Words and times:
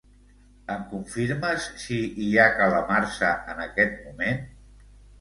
Em 0.75 0.79
confirmes 0.93 1.69
si 1.85 2.01
hi 2.25 2.31
ha 2.41 2.49
calamarsa 2.57 3.33
en 3.55 3.65
aquest 3.71 4.05
moment? 4.11 4.47